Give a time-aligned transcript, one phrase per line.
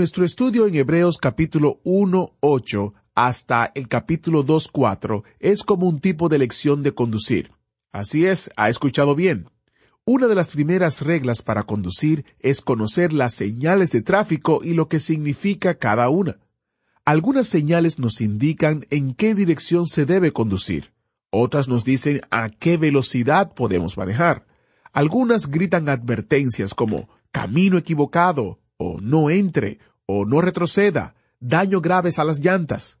[0.00, 6.00] nuestro estudio en Hebreos capítulo 1, 8 hasta el capítulo 2, 4 es como un
[6.00, 7.52] tipo de lección de conducir.
[7.92, 9.50] Así es, ha escuchado bien.
[10.06, 14.88] Una de las primeras reglas para conducir es conocer las señales de tráfico y lo
[14.88, 16.38] que significa cada una.
[17.04, 20.94] Algunas señales nos indican en qué dirección se debe conducir.
[21.28, 24.46] Otras nos dicen a qué velocidad podemos manejar.
[24.94, 29.78] Algunas gritan advertencias como camino equivocado, o no entre,
[30.10, 32.98] o no retroceda, daño graves a las llantas.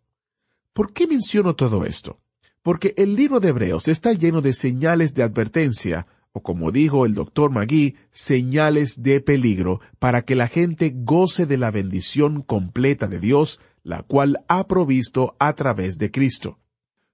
[0.72, 2.20] ¿Por qué menciono todo esto?
[2.62, 7.14] Porque el libro de Hebreos está lleno de señales de advertencia, o como dijo el
[7.14, 13.18] doctor Magui, señales de peligro, para que la gente goce de la bendición completa de
[13.18, 16.58] Dios, la cual ha provisto a través de Cristo.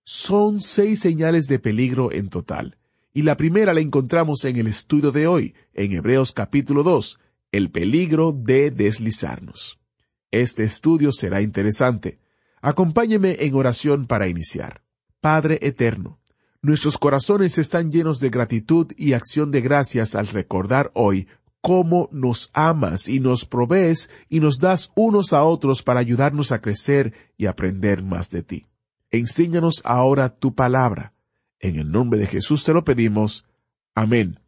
[0.04, 2.76] Son seis señales de peligro en total,
[3.14, 7.18] y la primera la encontramos en el estudio de hoy, en Hebreos capítulo 2,
[7.52, 9.78] el peligro de deslizarnos.
[10.30, 12.18] Este estudio será interesante.
[12.60, 14.82] Acompáñeme en oración para iniciar.
[15.20, 16.18] Padre Eterno,
[16.62, 21.28] nuestros corazones están llenos de gratitud y acción de gracias al recordar hoy
[21.60, 26.60] cómo nos amas y nos provees y nos das unos a otros para ayudarnos a
[26.60, 28.66] crecer y aprender más de ti.
[29.10, 31.12] Enséñanos ahora tu palabra.
[31.58, 33.46] En el nombre de Jesús te lo pedimos.
[33.94, 34.38] Amén.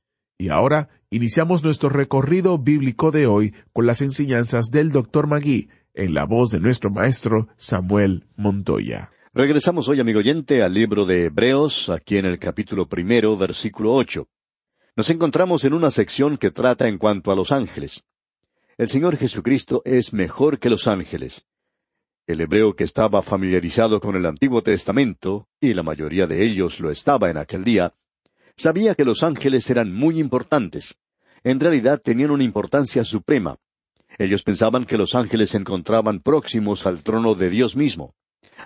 [0.41, 5.27] Y ahora iniciamos nuestro recorrido bíblico de hoy con las enseñanzas del Dr.
[5.27, 9.11] Magui en la voz de nuestro maestro Samuel Montoya.
[9.35, 14.29] Regresamos hoy, amigo oyente, al libro de Hebreos, aquí en el capítulo primero, versículo ocho.
[14.95, 18.05] Nos encontramos en una sección que trata en cuanto a los ángeles.
[18.77, 21.49] El Señor Jesucristo es mejor que los ángeles.
[22.29, 26.93] El hebreo que estaba familiarizado con el Antiguo Testamento, y la mayoría de ellos lo
[26.93, 27.95] estaba en aquel día,
[28.59, 30.97] sabía que los ángeles eran muy importantes.
[31.45, 33.57] En realidad tenían una importancia suprema.
[34.19, 38.15] Ellos pensaban que los ángeles se encontraban próximos al trono de Dios mismo.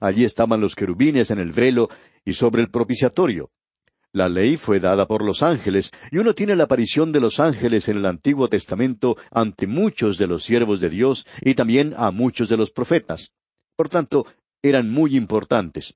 [0.00, 1.91] Allí estaban los querubines en el velo
[2.25, 3.50] y sobre el propiciatorio.
[4.12, 7.88] La ley fue dada por los ángeles, y uno tiene la aparición de los ángeles
[7.88, 12.48] en el Antiguo Testamento ante muchos de los siervos de Dios y también a muchos
[12.50, 13.32] de los profetas.
[13.74, 14.26] Por tanto,
[14.62, 15.94] eran muy importantes.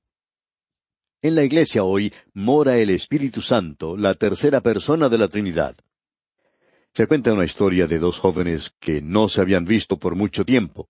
[1.23, 5.75] En la iglesia hoy mora el Espíritu Santo, la tercera persona de la Trinidad.
[6.93, 10.89] Se cuenta una historia de dos jóvenes que no se habían visto por mucho tiempo.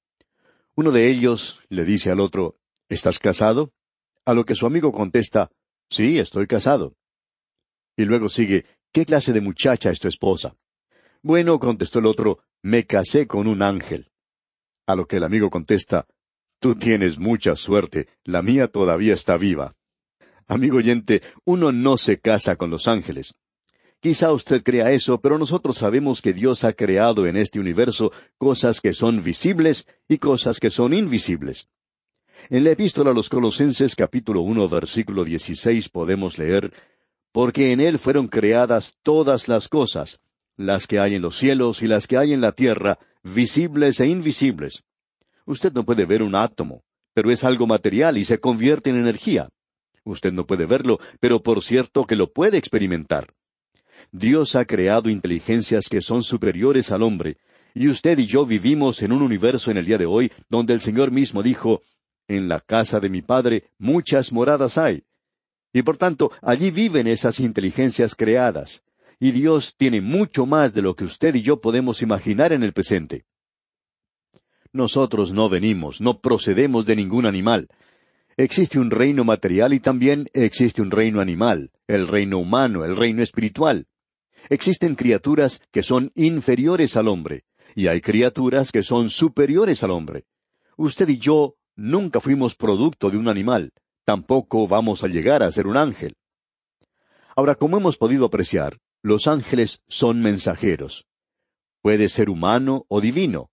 [0.75, 2.57] Uno de ellos le dice al otro,
[2.89, 3.71] ¿Estás casado?
[4.25, 5.49] A lo que su amigo contesta,
[5.89, 6.97] Sí, estoy casado.
[7.95, 10.57] Y luego sigue, ¿qué clase de muchacha es tu esposa?
[11.21, 14.11] Bueno, contestó el otro, me casé con un ángel.
[14.87, 16.05] A lo que el amigo contesta,
[16.59, 19.76] Tú tienes mucha suerte, la mía todavía está viva.
[20.47, 23.35] Amigo oyente, uno no se casa con los ángeles.
[23.99, 28.79] Quizá usted crea eso, pero nosotros sabemos que Dios ha creado en este universo cosas
[28.79, 31.67] que son visibles y cosas que son invisibles.
[32.49, 36.71] En la epístola a los Colosenses capítulo uno versículo dieciséis podemos leer
[37.31, 40.21] Porque en él fueron creadas todas las cosas,
[40.55, 44.07] las que hay en los cielos y las que hay en la tierra, visibles e
[44.07, 44.85] invisibles.
[45.45, 49.49] Usted no puede ver un átomo, pero es algo material y se convierte en energía.
[50.07, 53.33] Usted no puede verlo, pero por cierto que lo puede experimentar.
[54.11, 57.37] Dios ha creado inteligencias que son superiores al hombre,
[57.73, 60.79] y usted y yo vivimos en un universo en el día de hoy donde el
[60.79, 61.81] Señor mismo dijo,
[62.29, 65.03] En la casa de mi Padre muchas moradas hay.
[65.73, 68.83] Y por tanto, allí viven esas inteligencias creadas.
[69.19, 72.71] Y Dios tiene mucho más de lo que usted y yo podemos imaginar en el
[72.71, 73.25] presente.
[74.71, 77.67] Nosotros no venimos, no procedemos de ningún animal.
[78.39, 83.23] Existe un reino material y también existe un reino animal, el reino humano, el reino
[83.23, 83.87] espiritual.
[84.49, 90.25] Existen criaturas que son inferiores al hombre, y hay criaturas que son superiores al hombre.
[90.77, 93.71] Usted y yo nunca fuimos producto de un animal,
[94.05, 96.13] tampoco vamos a llegar a ser un ángel.
[97.35, 101.07] Ahora, como hemos podido apreciar, los ángeles son mensajeros.
[101.81, 103.49] Puede ser humano o divino.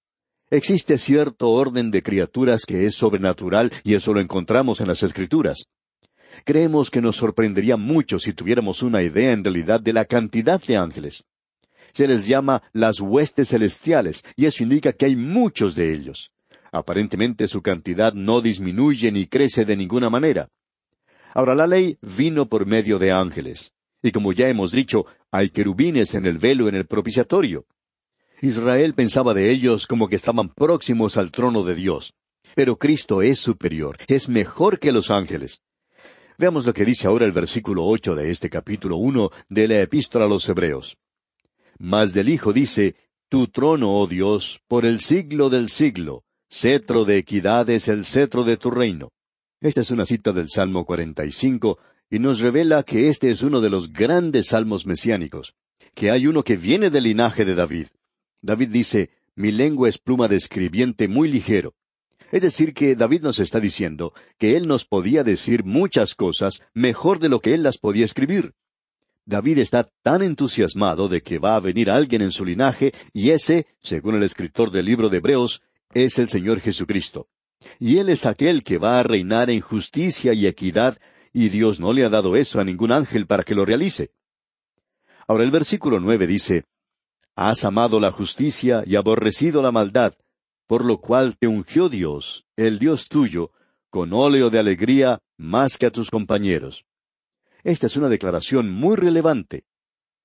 [0.55, 5.65] Existe cierto orden de criaturas que es sobrenatural y eso lo encontramos en las Escrituras.
[6.45, 10.77] Creemos que nos sorprendería mucho si tuviéramos una idea en realidad de la cantidad de
[10.77, 11.25] ángeles.
[11.93, 16.31] se les llama las huestes celestiales, y eso indica que hay muchos de ellos.
[16.71, 20.49] Aparentemente su cantidad no disminuye ni crece de ninguna manera.
[21.35, 23.73] Ahora la ley vino por medio de ángeles.
[24.05, 27.67] Y como ya hemos dicho, hay querubines en el velo en el propiciatorio.
[28.41, 32.15] Israel pensaba de ellos como que estaban próximos al trono de Dios.
[32.55, 35.63] Pero Cristo es superior, es mejor que los ángeles.
[36.39, 40.25] Veamos lo que dice ahora el versículo ocho de este capítulo uno de la Epístola
[40.25, 40.97] a los Hebreos.
[41.79, 42.95] Mas del Hijo dice,
[43.29, 48.45] Tu trono, oh Dios, por el siglo del siglo, cetro de equidad es el cetro
[48.45, 49.11] de tu reino.
[49.61, 51.79] Esta es una cita del Salmo 45
[52.11, 55.55] y nos revela que este es uno de los grandes salmos mesiánicos,
[55.95, 57.87] que hay uno que viene del linaje de David.
[58.45, 61.75] David dice, Mi lengua es pluma de escribiente muy ligero.
[62.31, 67.21] Es decir, que David nos está diciendo que él nos podía decir muchas cosas mejor
[67.21, 68.53] de lo que él las podía escribir.
[69.25, 73.67] David está tan entusiasmado de que va a venir alguien en su linaje, y ese,
[73.81, 75.63] según el escritor del libro de Hebreos,
[75.95, 77.29] es el Señor Jesucristo.
[77.79, 80.99] Y Él es aquel que va a reinar en justicia y equidad,
[81.33, 84.11] y Dios no le ha dado eso a ningún ángel para que lo realice.
[85.27, 86.67] Ahora el versículo nueve dice,
[87.37, 90.15] Has amado la justicia y aborrecido la maldad,
[90.67, 93.51] por lo cual te ungió Dios, el Dios tuyo,
[93.91, 96.85] con óleo de alegría más que a tus compañeros.
[97.65, 99.65] Esta es una declaración muy relevante.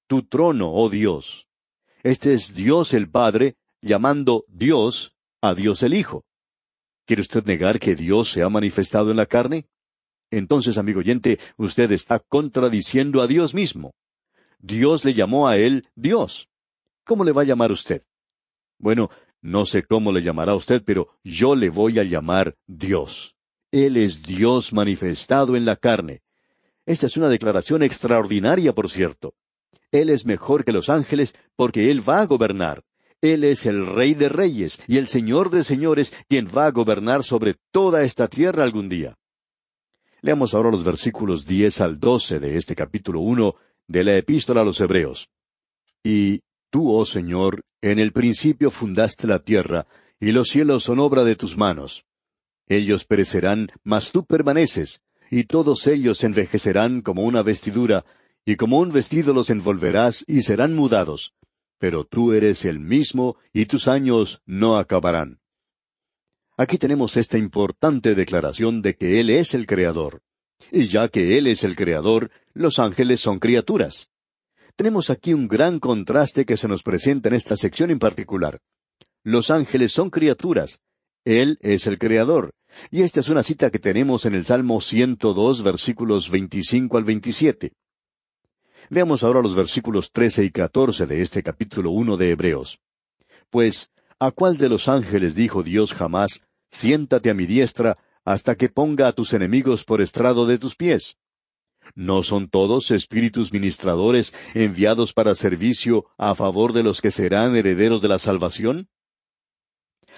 [0.07, 1.47] Tu trono, oh Dios.
[2.03, 6.25] Este es Dios el Padre llamando Dios a Dios el Hijo.
[7.05, 9.67] ¿Quiere usted negar que Dios se ha manifestado en la carne?
[10.31, 13.93] Entonces, amigo oyente, usted está contradiciendo a Dios mismo.
[14.59, 16.49] Dios le llamó a él Dios.
[17.09, 18.03] ¿Cómo le va a llamar usted?
[18.77, 19.09] Bueno,
[19.41, 23.35] no sé cómo le llamará usted, pero yo le voy a llamar Dios.
[23.71, 26.21] Él es Dios manifestado en la carne.
[26.85, 29.33] Esta es una declaración extraordinaria, por cierto.
[29.91, 32.83] Él es mejor que los ángeles porque Él va a gobernar.
[33.21, 37.23] Él es el Rey de Reyes y el Señor de Señores, quien va a gobernar
[37.23, 39.17] sobre toda esta tierra algún día.
[40.21, 43.55] Leamos ahora los versículos diez al doce de este capítulo uno
[43.87, 45.27] de la Epístola a los Hebreos.
[46.03, 49.87] Y tú, oh Señor, en el principio fundaste la tierra,
[50.19, 52.05] y los cielos son obra de tus manos.
[52.67, 55.01] Ellos perecerán, mas tú permaneces,
[55.31, 58.05] y todos ellos envejecerán como una vestidura,
[58.45, 61.33] y como un vestido los envolverás y serán mudados.
[61.77, 65.39] Pero tú eres el mismo, y tus años no acabarán.
[66.57, 70.21] Aquí tenemos esta importante declaración de que Él es el Creador.
[70.71, 74.09] Y ya que Él es el Creador, los ángeles son criaturas.
[74.79, 78.61] Tenemos aquí un gran contraste que se nos presenta en esta sección en particular.
[79.25, 80.79] Los ángeles son criaturas.
[81.25, 82.53] Él es el Creador.
[82.89, 87.73] Y esta es una cita que tenemos en el Salmo 102, versículos 25 al 27.
[88.89, 92.79] Veamos ahora los versículos 13 y 14 de este capítulo 1 de Hebreos.
[93.49, 98.69] Pues, ¿a cuál de los ángeles dijo Dios jamás, siéntate a mi diestra, hasta que
[98.69, 101.17] ponga a tus enemigos por estrado de tus pies?
[101.95, 108.01] ¿No son todos espíritus ministradores enviados para servicio a favor de los que serán herederos
[108.01, 108.89] de la salvación?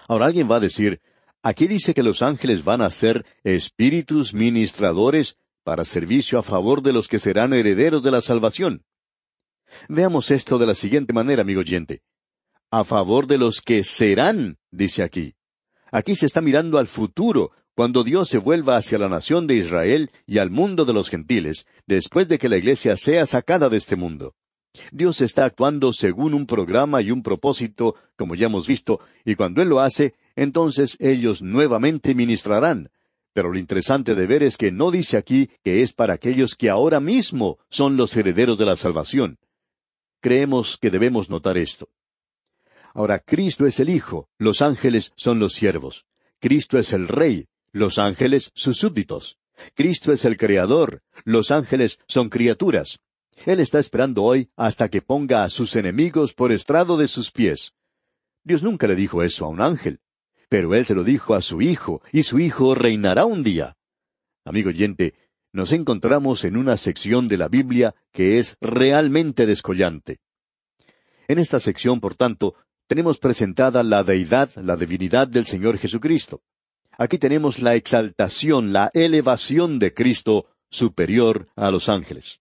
[0.08, 1.02] Ahora alguien va a decir,
[1.42, 6.94] aquí dice que los ángeles van a ser espíritus ministradores para servicio a favor de
[6.94, 8.84] los que serán herederos de la salvación.
[9.88, 12.02] Veamos esto de la siguiente manera, amigo oyente.
[12.72, 15.36] A favor de los que serán, dice aquí.
[15.92, 20.12] Aquí se está mirando al futuro, cuando Dios se vuelva hacia la nación de Israel
[20.26, 23.96] y al mundo de los gentiles, después de que la iglesia sea sacada de este
[23.96, 24.36] mundo.
[24.92, 29.62] Dios está actuando según un programa y un propósito, como ya hemos visto, y cuando
[29.62, 32.90] Él lo hace, entonces ellos nuevamente ministrarán.
[33.34, 36.70] Pero lo interesante de ver es que no dice aquí que es para aquellos que
[36.70, 39.40] ahora mismo son los herederos de la salvación.
[40.22, 41.90] Creemos que debemos notar esto.
[42.94, 46.06] Ahora, Cristo es el Hijo, los ángeles son los siervos.
[46.40, 49.38] Cristo es el Rey, los ángeles sus súbditos.
[49.76, 53.00] Cristo es el Creador, los ángeles son criaturas.
[53.46, 57.74] Él está esperando hoy hasta que ponga a sus enemigos por estrado de sus pies.
[58.44, 60.00] Dios nunca le dijo eso a un ángel,
[60.50, 63.78] pero Él se lo dijo a su Hijo, y su Hijo reinará un día.
[64.44, 65.14] Amigo oyente,
[65.54, 70.20] nos encontramos en una sección de la Biblia que es realmente descollante.
[71.28, 72.56] En esta sección, por tanto,
[72.88, 76.42] tenemos presentada la deidad, la divinidad del Señor Jesucristo.
[76.98, 82.40] Aquí tenemos la exaltación, la elevación de Cristo superior a los ángeles.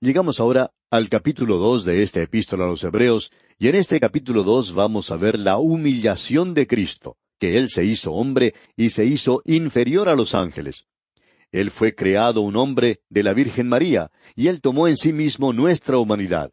[0.00, 4.42] Llegamos ahora al capítulo dos de esta epístola a los Hebreos, y en este capítulo
[4.42, 9.04] dos vamos a ver la humillación de Cristo, que Él se hizo hombre y se
[9.04, 10.86] hizo inferior a los ángeles.
[11.52, 15.52] Él fue creado un hombre de la Virgen María, y Él tomó en sí mismo
[15.52, 16.52] nuestra humanidad.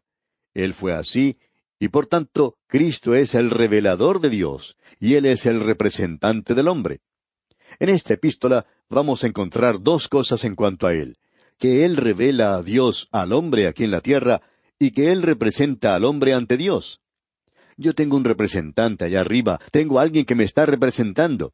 [0.54, 1.38] Él fue así,
[1.82, 6.68] y por tanto Cristo es el revelador de Dios, y Él es el representante del
[6.68, 7.00] hombre.
[7.80, 11.16] En esta epístola vamos a encontrar dos cosas en cuanto a Él,
[11.58, 14.42] que Él revela a Dios al hombre aquí en la tierra,
[14.78, 17.00] y que Él representa al hombre ante Dios.
[17.76, 21.52] Yo tengo un representante allá arriba, tengo alguien que me está representando.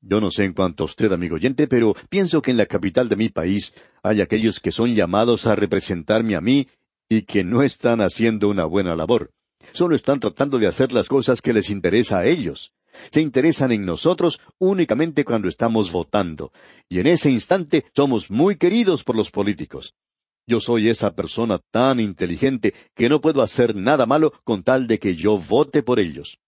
[0.00, 3.08] Yo no sé en cuanto a usted, amigo oyente, pero pienso que en la capital
[3.08, 6.68] de mi país hay aquellos que son llamados a representarme a mí
[7.08, 9.32] y que no están haciendo una buena labor.
[9.72, 12.72] Solo están tratando de hacer las cosas que les interesa a ellos.
[13.10, 16.52] Se interesan en nosotros únicamente cuando estamos votando,
[16.88, 19.94] y en ese instante somos muy queridos por los políticos.
[20.46, 24.98] Yo soy esa persona tan inteligente que no puedo hacer nada malo con tal de
[24.98, 26.38] que yo vote por ellos.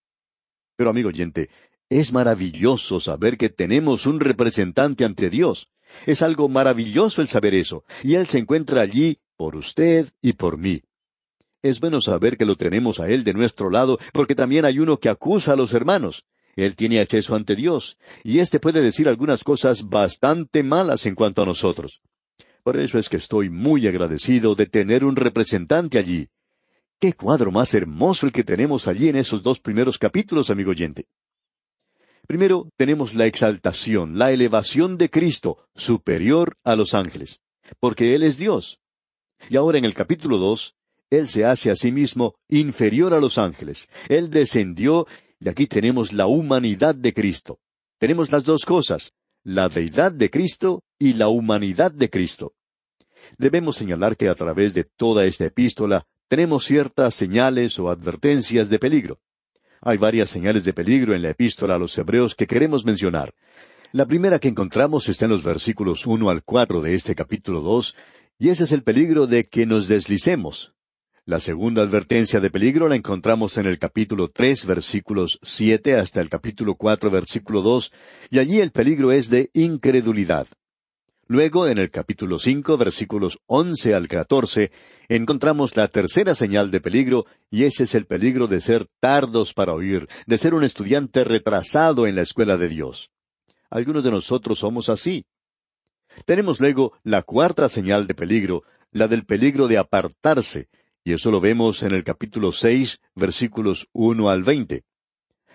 [0.77, 1.51] Pero amigo oyente,
[1.91, 5.69] es maravilloso saber que tenemos un representante ante Dios.
[6.07, 10.59] Es algo maravilloso el saber eso, y Él se encuentra allí por usted y por
[10.59, 10.83] mí.
[11.63, 14.99] Es bueno saber que lo tenemos a Él de nuestro lado, porque también hay uno
[14.99, 16.25] que acusa a los hermanos.
[16.55, 21.43] Él tiene acceso ante Dios, y éste puede decir algunas cosas bastante malas en cuanto
[21.43, 22.01] a nosotros.
[22.65, 26.29] Por eso es que estoy muy agradecido de tener un representante allí.
[27.01, 31.07] Qué cuadro más hermoso el que tenemos allí en esos dos primeros capítulos, amigo oyente.
[32.27, 37.41] Primero tenemos la exaltación, la elevación de Cristo, superior a los ángeles,
[37.81, 38.81] porque Él es Dios.
[39.49, 40.75] Y ahora en el capítulo dos,
[41.11, 43.89] Él se hace a sí mismo inferior a los ángeles.
[44.09, 45.07] Él descendió
[45.41, 47.59] y aquí tenemos la humanidad de Cristo.
[47.99, 49.13] Tenemos las dos cosas,
[49.45, 52.53] la deidad de Cristo y la humanidad de Cristo.
[53.37, 58.79] Debemos señalar que a través de toda esta epístola tenemos ciertas señales o advertencias de
[58.79, 59.21] peligro.
[59.81, 63.33] Hay varias señales de peligro en la epístola a los hebreos que queremos mencionar.
[63.93, 67.97] La primera que encontramos está en los versículos uno al cuatro de este capítulo dos,
[68.39, 70.75] y ese es el peligro de que nos deslicemos.
[71.29, 76.31] La segunda advertencia de peligro la encontramos en el capítulo tres, versículos siete hasta el
[76.31, 77.93] capítulo cuatro, versículo dos,
[78.31, 80.47] y allí el peligro es de incredulidad.
[81.27, 84.71] Luego, en el capítulo cinco, versículos once al catorce,
[85.11, 89.75] encontramos la tercera señal de peligro, y ese es el peligro de ser tardos para
[89.75, 93.11] oír, de ser un estudiante retrasado en la escuela de Dios.
[93.69, 95.27] Algunos de nosotros somos así.
[96.25, 100.71] Tenemos luego la cuarta señal de peligro, la del peligro de apartarse,
[101.09, 104.85] y eso lo vemos en el capítulo seis, versículos uno al veinte.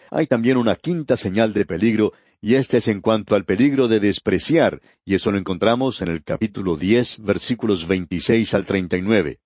[0.10, 4.00] Hay también una quinta señal de peligro, y este es en cuanto al peligro de
[4.00, 9.42] despreciar, y eso lo encontramos en el capítulo diez, versículos veintiséis al treinta y nueve.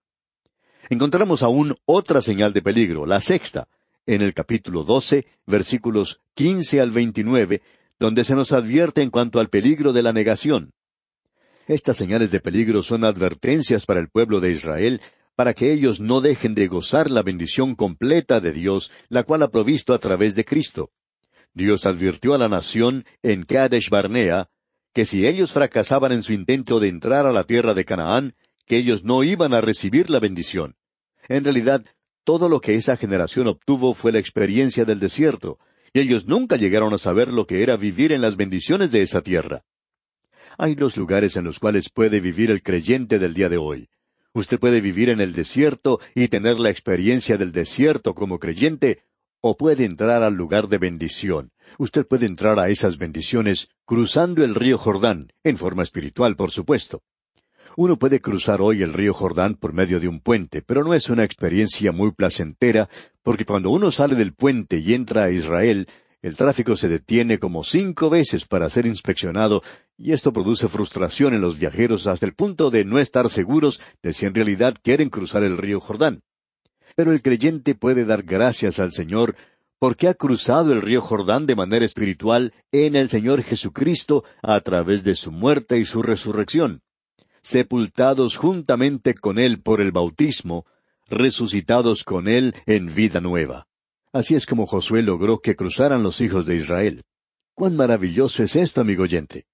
[0.90, 3.68] Encontramos aún otra señal de peligro, la sexta,
[4.06, 7.64] en el capítulo doce, versículos quince al veintinueve,
[8.00, 10.72] donde se nos advierte en cuanto al peligro de la negación.
[11.68, 15.02] Estas señales de peligro son advertencias para el pueblo de Israel
[15.38, 19.50] para que ellos no dejen de gozar la bendición completa de Dios, la cual ha
[19.50, 20.90] provisto a través de Cristo.
[21.54, 24.50] Dios advirtió a la nación en Kadesh Barnea
[24.96, 28.34] que si ellos fracasaban en su intento de entrar a la tierra de Canaán,
[28.66, 30.76] que ellos no iban a recibir la bendición.
[31.28, 31.86] En realidad,
[32.24, 35.60] todo lo que esa generación obtuvo fue la experiencia del desierto,
[35.94, 39.22] y ellos nunca llegaron a saber lo que era vivir en las bendiciones de esa
[39.22, 39.64] tierra.
[40.58, 43.88] Hay dos lugares en los cuales puede vivir el creyente del día de hoy.
[44.38, 49.00] Usted puede vivir en el desierto y tener la experiencia del desierto como creyente,
[49.42, 51.50] o puede entrar al lugar de bendición.
[51.80, 57.02] Usted puede entrar a esas bendiciones cruzando el río Jordán, en forma espiritual, por supuesto.
[57.78, 61.10] Uno puede cruzar hoy el río Jordán por medio de un puente, pero no es
[61.10, 62.90] una experiencia muy placentera,
[63.24, 65.88] porque cuando uno sale del puente y entra a Israel,
[66.28, 69.64] el tráfico se detiene como cinco veces para ser inspeccionado
[69.98, 74.12] y esto produce frustración en los viajeros hasta el punto de no estar seguros de
[74.12, 76.22] si en realidad quieren cruzar el río Jordán.
[76.98, 79.36] Pero el creyente puede dar gracias al Señor
[79.80, 85.06] porque ha cruzado el río Jordán de manera espiritual en el Señor Jesucristo a través
[85.06, 86.82] de su muerte y su resurrección.
[87.42, 90.66] Sepultados juntamente con Él por el bautismo,
[91.08, 93.67] resucitados con Él en vida nueva.
[94.18, 97.04] Así es como Josué logró que cruzaran los hijos de Israel.
[97.54, 99.46] Cuán maravilloso es esto, amigo oyente.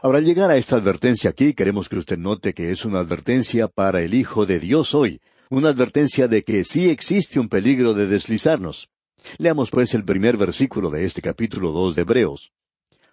[0.00, 3.68] Ahora, al llegar a esta advertencia aquí, queremos que usted note que es una advertencia
[3.68, 8.06] para el Hijo de Dios hoy, una advertencia de que sí existe un peligro de
[8.06, 8.88] deslizarnos.
[9.36, 12.52] Leamos pues el primer versículo de este capítulo dos de Hebreos.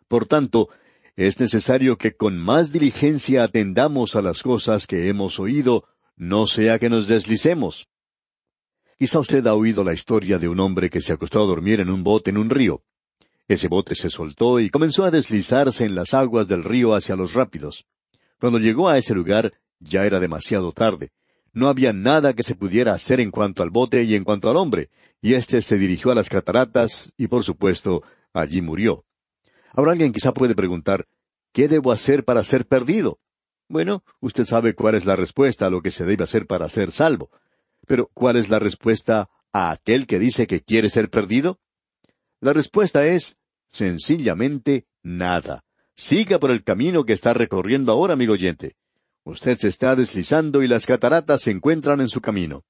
[0.08, 0.70] Por tanto,
[1.18, 5.84] es necesario que con más diligencia atendamos a las cosas que hemos oído,
[6.16, 7.90] no sea que nos deslicemos.
[8.98, 11.90] Quizá usted ha oído la historia de un hombre que se acostó a dormir en
[11.90, 12.84] un bote en un río.
[13.48, 17.34] Ese bote se soltó y comenzó a deslizarse en las aguas del río hacia los
[17.34, 17.86] rápidos.
[18.40, 21.12] Cuando llegó a ese lugar, ya era demasiado tarde.
[21.52, 24.58] No había nada que se pudiera hacer en cuanto al bote y en cuanto al
[24.58, 24.90] hombre,
[25.22, 29.06] y éste se dirigió a las cataratas y, por supuesto, allí murió.
[29.72, 31.08] Ahora alguien quizá puede preguntar,
[31.52, 33.20] ¿qué debo hacer para ser perdido?
[33.68, 36.92] Bueno, usted sabe cuál es la respuesta a lo que se debe hacer para ser
[36.92, 37.30] salvo.
[37.88, 41.60] Pero, ¿cuál es la respuesta a aquel que dice que quiere ser perdido?
[42.40, 45.64] La respuesta es, sencillamente, nada.
[45.96, 48.76] Siga por el camino que está recorriendo ahora, amigo oyente.
[49.24, 52.66] Usted se está deslizando y las cataratas se encuentran en su camino.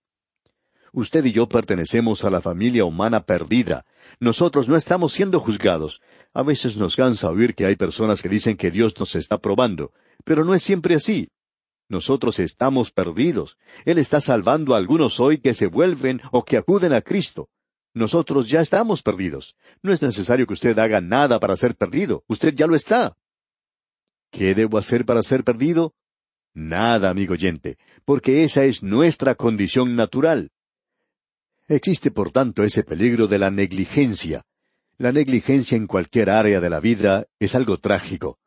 [0.91, 3.83] Usted y yo pertenecemos a la familia humana perdida.
[4.19, 6.01] Nosotros no estamos siendo juzgados.
[6.35, 9.91] A veces nos cansa oír que hay personas que dicen que Dios nos está probando,
[10.23, 11.29] pero no es siempre así.
[11.93, 13.55] Nosotros estamos perdidos.
[13.85, 17.49] Él está salvando a algunos hoy que se vuelven o que acuden a Cristo.
[17.93, 19.55] Nosotros ya estamos perdidos.
[19.83, 22.23] No es necesario que usted haga nada para ser perdido.
[22.27, 23.15] Usted ya lo está.
[24.31, 25.93] ¿Qué debo hacer para ser perdido?
[26.55, 30.49] Nada, amigo oyente, porque esa es nuestra condición natural.
[31.67, 34.41] Existe, por tanto, ese peligro de la negligencia.
[34.97, 38.39] La negligencia en cualquier área de la vida es algo trágico.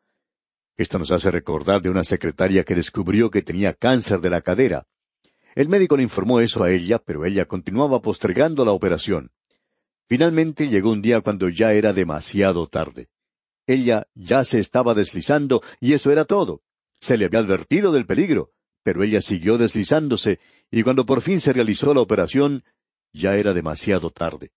[0.76, 4.86] Esto nos hace recordar de una secretaria que descubrió que tenía cáncer de la cadera.
[5.54, 9.30] El médico le informó eso a ella, pero ella continuaba postergando la operación.
[10.06, 13.08] Finalmente llegó un día cuando ya era demasiado tarde.
[13.66, 16.62] Ella ya se estaba deslizando y eso era todo.
[17.00, 18.52] Se le había advertido del peligro,
[18.82, 20.38] pero ella siguió deslizándose
[20.70, 22.64] y cuando por fin se realizó la operación,
[23.12, 24.52] ya era demasiado tarde.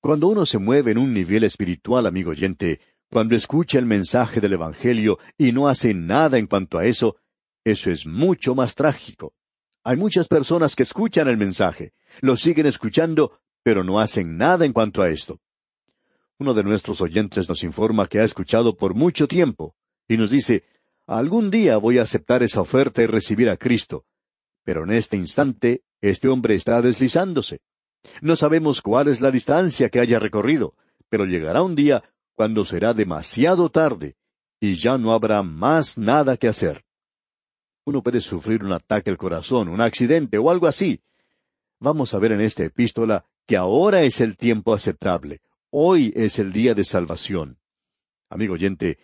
[0.00, 2.80] Cuando uno se mueve en un nivel espiritual, amigo oyente,
[3.10, 7.16] cuando escucha el mensaje del Evangelio y no hace nada en cuanto a eso,
[7.64, 9.34] eso es mucho más trágico.
[9.84, 14.72] Hay muchas personas que escuchan el mensaje, lo siguen escuchando, pero no hacen nada en
[14.72, 15.40] cuanto a esto.
[16.38, 19.74] Uno de nuestros oyentes nos informa que ha escuchado por mucho tiempo,
[20.06, 20.64] y nos dice,
[21.06, 24.04] algún día voy a aceptar esa oferta y recibir a Cristo.
[24.64, 27.60] Pero en este instante, este hombre está deslizándose.
[28.20, 30.74] No sabemos cuál es la distancia que haya recorrido,
[31.08, 32.04] pero llegará un día
[32.38, 34.14] cuando será demasiado tarde
[34.60, 36.84] y ya no habrá más nada que hacer.
[37.84, 41.00] Uno puede sufrir un ataque al corazón, un accidente o algo así.
[41.80, 46.52] Vamos a ver en esta epístola que ahora es el tiempo aceptable, hoy es el
[46.52, 47.58] día de salvación.
[48.30, 48.98] Amigo oyente,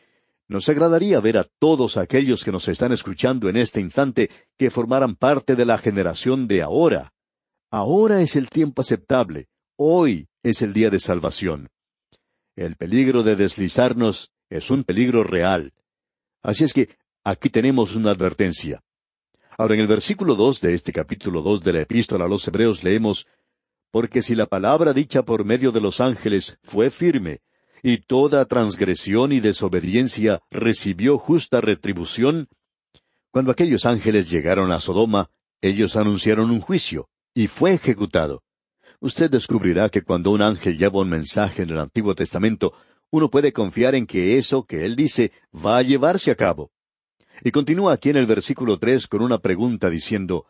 [0.46, 5.16] nos agradaría ver a todos aquellos que nos están escuchando en este instante que formaran
[5.16, 7.12] parte de la generación de ahora.
[7.68, 11.73] Ahora es el tiempo aceptable, hoy es el día de salvación.
[12.56, 15.72] El peligro de deslizarnos es un peligro real.
[16.40, 16.88] Así es que
[17.24, 18.80] aquí tenemos una advertencia.
[19.58, 22.84] Ahora en el versículo dos de este capítulo dos de la epístola a los Hebreos
[22.84, 23.26] leemos
[23.90, 27.40] Porque si la palabra dicha por medio de los ángeles fue firme,
[27.82, 32.48] y toda transgresión y desobediencia recibió justa retribución,
[33.32, 35.28] cuando aquellos ángeles llegaron a Sodoma,
[35.60, 38.43] ellos anunciaron un juicio, y fue ejecutado
[39.04, 42.72] usted descubrirá que cuando un ángel lleva un mensaje en el Antiguo Testamento,
[43.10, 46.72] uno puede confiar en que eso que él dice va a llevarse a cabo.
[47.42, 50.46] Y continúa aquí en el versículo tres con una pregunta diciendo,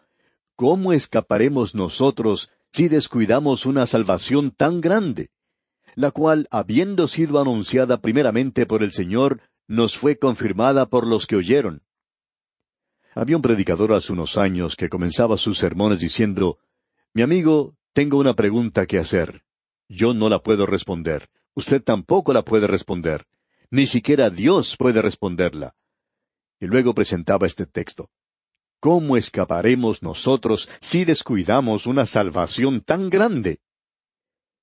[0.55, 5.31] ¿Cómo escaparemos nosotros si descuidamos una salvación tan grande?
[5.97, 11.35] La cual, habiendo sido anunciada primeramente por el Señor, nos fue confirmada por los que
[11.35, 11.83] oyeron.
[13.17, 16.59] Había un predicador hace unos años que comenzaba sus sermones diciendo,
[17.13, 19.45] Mi amigo, tengo una pregunta que hacer.
[19.89, 21.31] Yo no la puedo responder.
[21.55, 23.25] Usted tampoco la puede responder.
[23.71, 25.77] Ni siquiera Dios puede responderla.
[26.59, 28.11] Y luego presentaba este texto.
[28.81, 33.61] ¿Cómo escaparemos nosotros si descuidamos una salvación tan grande?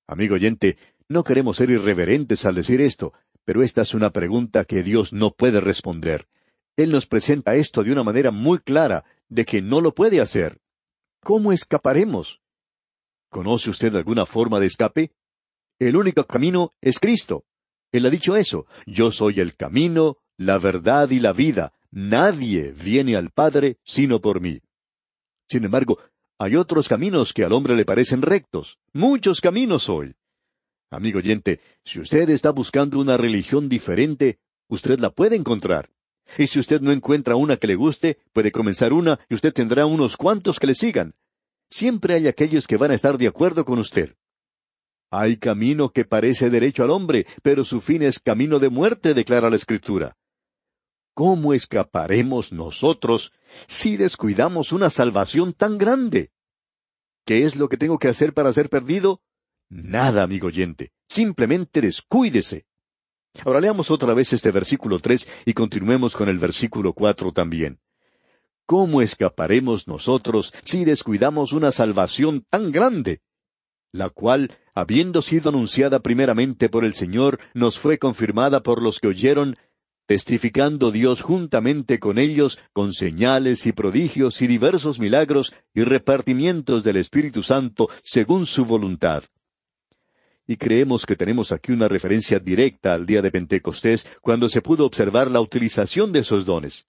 [0.06, 0.76] Amigo oyente,
[1.08, 3.14] no queremos ser irreverentes al decir esto,
[3.46, 6.28] pero esta es una pregunta que Dios no puede responder.
[6.76, 10.60] Él nos presenta esto de una manera muy clara, de que no lo puede hacer.
[11.20, 12.41] ¿Cómo escaparemos?
[13.32, 15.10] ¿Conoce usted alguna forma de escape?
[15.78, 17.46] El único camino es Cristo.
[17.90, 18.66] Él ha dicho eso.
[18.84, 21.72] Yo soy el camino, la verdad y la vida.
[21.90, 24.60] Nadie viene al Padre sino por mí.
[25.48, 25.98] Sin embargo,
[26.38, 28.78] hay otros caminos que al hombre le parecen rectos.
[28.92, 30.14] Muchos caminos hoy.
[30.90, 35.88] Amigo oyente, si usted está buscando una religión diferente, usted la puede encontrar.
[36.36, 39.86] Y si usted no encuentra una que le guste, puede comenzar una y usted tendrá
[39.86, 41.14] unos cuantos que le sigan.
[41.72, 44.14] Siempre hay aquellos que van a estar de acuerdo con usted.
[45.10, 49.48] Hay camino que parece derecho al hombre, pero su fin es camino de muerte, declara
[49.48, 50.14] la Escritura.
[51.14, 53.32] ¿Cómo escaparemos nosotros
[53.66, 56.30] si descuidamos una salvación tan grande?
[57.24, 59.22] ¿Qué es lo que tengo que hacer para ser perdido?
[59.70, 60.92] Nada, amigo oyente.
[61.08, 62.66] Simplemente descuídese.
[63.46, 67.80] Ahora leamos otra vez este versículo tres y continuemos con el versículo cuatro también.
[68.66, 73.20] ¿Cómo escaparemos nosotros si descuidamos una salvación tan grande?
[73.92, 79.08] La cual, habiendo sido anunciada primeramente por el Señor, nos fue confirmada por los que
[79.08, 79.56] oyeron,
[80.06, 86.96] testificando Dios juntamente con ellos con señales y prodigios y diversos milagros y repartimientos del
[86.96, 89.24] Espíritu Santo según su voluntad.
[90.46, 94.84] Y creemos que tenemos aquí una referencia directa al día de Pentecostés, cuando se pudo
[94.86, 96.86] observar la utilización de esos dones.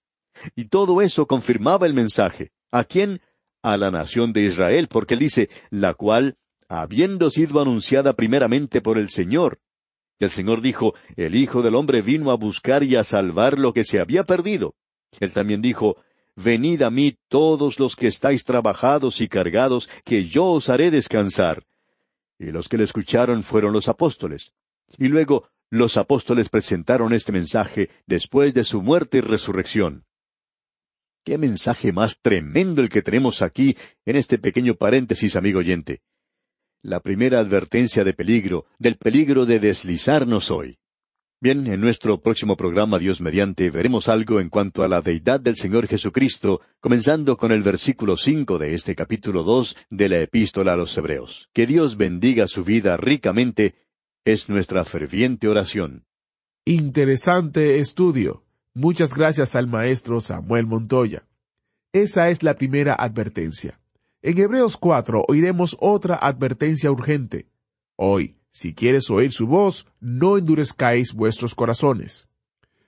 [0.54, 2.52] Y todo eso confirmaba el mensaje.
[2.70, 3.20] ¿A quién?
[3.62, 6.36] A la nación de Israel, porque él dice, la cual,
[6.68, 9.60] habiendo sido anunciada primeramente por el Señor.
[10.18, 13.72] Y el Señor dijo, el Hijo del Hombre vino a buscar y a salvar lo
[13.72, 14.74] que se había perdido.
[15.20, 15.96] Él también dijo,
[16.36, 21.64] Venid a mí todos los que estáis trabajados y cargados, que yo os haré descansar.
[22.38, 24.52] Y los que le escucharon fueron los apóstoles.
[24.98, 30.04] Y luego los apóstoles presentaron este mensaje después de su muerte y resurrección.
[31.24, 36.02] Qué mensaje más tremendo el que tenemos aquí en este pequeño paréntesis, amigo oyente.
[36.82, 40.78] La primera advertencia de peligro, del peligro de deslizarnos hoy.
[41.40, 45.56] Bien, en nuestro próximo programa Dios mediante veremos algo en cuanto a la deidad del
[45.56, 50.76] Señor Jesucristo, comenzando con el versículo cinco de este capítulo dos de la Epístola a
[50.76, 51.48] los Hebreos.
[51.54, 53.76] Que Dios bendiga su vida ricamente
[54.26, 56.04] es nuestra ferviente oración.
[56.66, 58.43] Interesante estudio.
[58.76, 61.24] Muchas gracias al maestro Samuel Montoya.
[61.92, 63.78] Esa es la primera advertencia.
[64.20, 67.46] En Hebreos 4 oiremos otra advertencia urgente.
[67.94, 72.26] Hoy, si quieres oír su voz, no endurezcáis vuestros corazones.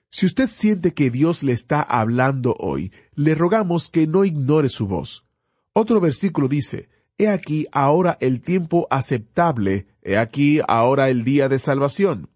[0.09, 4.87] Si usted siente que Dios le está hablando hoy, le rogamos que no ignore su
[4.87, 5.23] voz.
[5.71, 11.59] Otro versículo dice, He aquí ahora el tiempo aceptable, he aquí ahora el día de
[11.59, 12.29] salvación.